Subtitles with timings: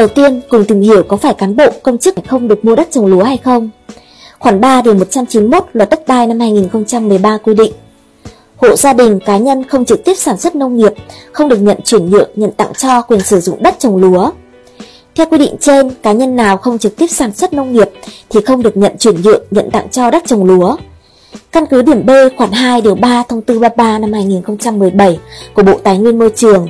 [0.00, 2.88] Đầu tiên, cùng tìm hiểu có phải cán bộ, công chức không được mua đất
[2.90, 3.70] trồng lúa hay không.
[4.38, 7.72] Khoản 3 điều 191 Luật đất đai năm 2013 quy định
[8.56, 10.92] Hộ gia đình cá nhân không trực tiếp sản xuất nông nghiệp
[11.32, 14.30] không được nhận chuyển nhượng, nhận tặng cho quyền sử dụng đất trồng lúa.
[15.14, 17.90] Theo quy định trên, cá nhân nào không trực tiếp sản xuất nông nghiệp
[18.30, 20.76] thì không được nhận chuyển nhượng, nhận tặng cho đất trồng lúa.
[21.52, 25.18] Căn cứ điểm B khoản 2 điều 3 thông tư 33 năm 2017
[25.54, 26.68] của Bộ Tài nguyên Môi trường,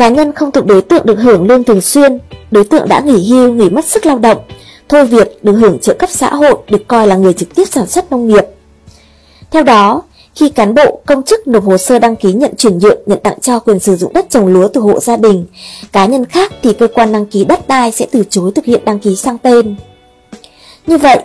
[0.00, 2.18] cá nhân không thuộc đối tượng được hưởng lương thường xuyên,
[2.50, 4.38] đối tượng đã nghỉ hưu, nghỉ mất sức lao động,
[4.88, 7.86] thôi việc được hưởng trợ cấp xã hội được coi là người trực tiếp sản
[7.86, 8.44] xuất nông nghiệp.
[9.50, 10.02] Theo đó,
[10.34, 13.40] khi cán bộ, công chức nộp hồ sơ đăng ký nhận chuyển nhượng, nhận tặng
[13.40, 15.46] cho quyền sử dụng đất trồng lúa từ hộ gia đình,
[15.92, 18.84] cá nhân khác thì cơ quan đăng ký đất đai sẽ từ chối thực hiện
[18.84, 19.76] đăng ký sang tên.
[20.86, 21.18] Như vậy,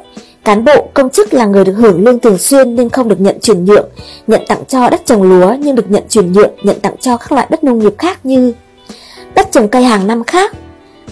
[0.43, 3.39] cán bộ, công chức là người được hưởng lương thường xuyên nên không được nhận
[3.41, 3.89] chuyển nhượng,
[4.27, 7.31] nhận tặng cho đất trồng lúa nhưng được nhận chuyển nhượng, nhận tặng cho các
[7.31, 8.53] loại đất nông nghiệp khác như
[9.35, 10.55] đất trồng cây hàng năm khác,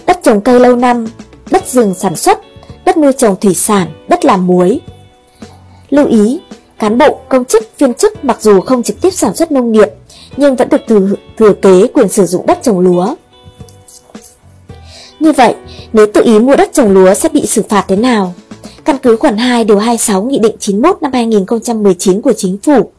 [0.06, 1.06] đất trồng cây lâu năm,
[1.50, 2.40] đất rừng sản xuất,
[2.84, 4.80] đất nuôi trồng thủy sản, đất làm muối.
[5.90, 6.40] Lưu ý,
[6.78, 9.88] cán bộ, công chức, viên chức mặc dù không trực tiếp sản xuất nông nghiệp
[10.36, 11.08] nhưng vẫn được thừa,
[11.38, 13.14] thừa kế quyền sử dụng đất trồng lúa.
[15.20, 15.54] Như vậy,
[15.92, 18.34] nếu tự ý mua đất trồng lúa sẽ bị xử phạt thế nào?
[18.84, 22.90] Căn cứ khoản 2 điều 26 Nghị định 91 năm 2019 của Chính phủ,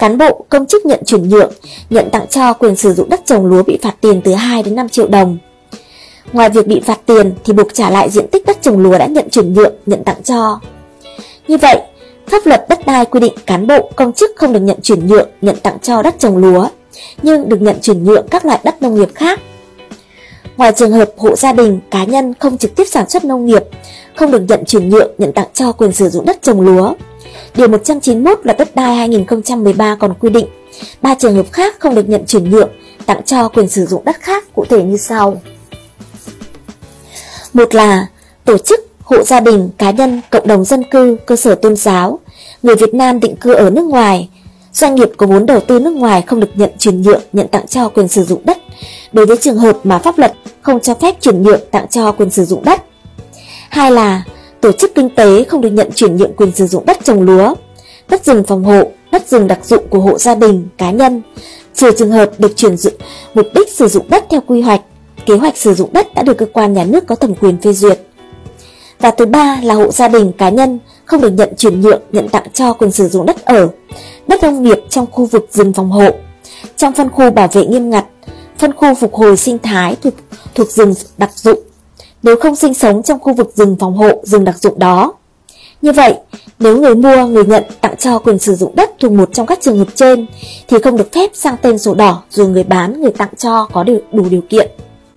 [0.00, 1.52] cán bộ, công chức nhận chuyển nhượng,
[1.90, 4.74] nhận tặng cho quyền sử dụng đất trồng lúa bị phạt tiền từ 2 đến
[4.74, 5.38] 5 triệu đồng.
[6.32, 9.06] Ngoài việc bị phạt tiền thì buộc trả lại diện tích đất trồng lúa đã
[9.06, 10.60] nhận chuyển nhượng, nhận tặng cho.
[11.48, 11.80] Như vậy,
[12.30, 15.28] Pháp luật đất đai quy định cán bộ, công chức không được nhận chuyển nhượng,
[15.40, 16.68] nhận tặng cho đất trồng lúa,
[17.22, 19.40] nhưng được nhận chuyển nhượng các loại đất nông nghiệp khác.
[20.56, 23.62] Ngoài trường hợp hộ gia đình, cá nhân không trực tiếp sản xuất nông nghiệp,
[24.16, 26.94] không được nhận chuyển nhượng, nhận tặng cho quyền sử dụng đất trồng lúa.
[27.54, 30.46] Điều 191 luật đất đai 2013 còn quy định,
[31.02, 32.70] ba trường hợp khác không được nhận chuyển nhượng,
[33.06, 35.40] tặng cho quyền sử dụng đất khác cụ thể như sau.
[37.52, 38.06] Một là
[38.44, 42.18] tổ chức hộ gia đình, cá nhân, cộng đồng dân cư, cơ sở tôn giáo,
[42.62, 44.28] người Việt Nam định cư ở nước ngoài,
[44.72, 47.66] doanh nghiệp có vốn đầu tư nước ngoài không được nhận chuyển nhượng, nhận tặng
[47.66, 48.58] cho quyền sử dụng đất
[49.12, 52.30] đối với trường hợp mà pháp luật không cho phép chuyển nhượng tặng cho quyền
[52.30, 52.82] sử dụng đất.
[53.68, 54.22] Hai là
[54.60, 57.54] tổ chức kinh tế không được nhận chuyển nhượng quyền sử dụng đất trồng lúa,
[58.08, 61.22] đất rừng phòng hộ, đất rừng đặc dụng của hộ gia đình, cá nhân,
[61.74, 62.94] trừ trường hợp được chuyển dụng
[63.34, 64.80] mục đích sử dụng đất theo quy hoạch,
[65.26, 67.72] kế hoạch sử dụng đất đã được cơ quan nhà nước có thẩm quyền phê
[67.72, 68.00] duyệt.
[69.00, 72.28] Và thứ ba là hộ gia đình cá nhân không được nhận chuyển nhượng, nhận
[72.28, 73.68] tặng cho quyền sử dụng đất ở,
[74.28, 76.10] đất nông nghiệp trong khu vực rừng phòng hộ,
[76.76, 78.04] trong phân khu bảo vệ nghiêm ngặt,
[78.58, 80.14] phân khu phục hồi sinh thái thuộc,
[80.54, 81.58] thuộc rừng đặc dụng,
[82.22, 85.12] nếu không sinh sống trong khu vực rừng phòng hộ, rừng đặc dụng đó.
[85.82, 86.14] Như vậy,
[86.58, 89.58] nếu người mua, người nhận tặng cho quyền sử dụng đất thuộc một trong các
[89.62, 90.26] trường hợp trên
[90.68, 93.84] thì không được phép sang tên sổ đỏ dù người bán, người tặng cho có
[93.84, 94.70] đủ điều kiện.